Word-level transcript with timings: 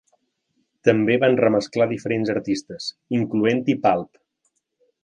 També 0.87 1.17
van 1.25 1.37
remesclar 1.41 1.87
diferents 1.93 2.33
artistes, 2.37 2.89
incloent-hi 3.21 3.79
Pulp. 3.87 4.23